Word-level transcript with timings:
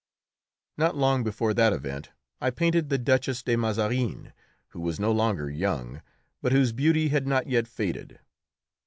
Not 0.79 0.95
long 0.95 1.23
before 1.23 1.53
that 1.53 1.73
event 1.73 2.09
I 2.41 2.49
painted 2.49 2.89
the 2.89 2.97
Duchess 2.97 3.43
de 3.43 3.55
Mazarin, 3.55 4.33
who 4.69 4.79
was 4.81 4.99
no 4.99 5.11
longer 5.11 5.47
young, 5.47 6.01
but 6.41 6.53
whose 6.53 6.71
beauty 6.73 7.09
had 7.09 7.27
not 7.27 7.45
yet 7.45 7.67
faded. 7.67 8.17